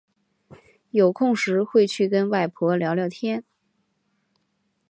[0.89, 3.43] 有空时会去跟外婆聊聊天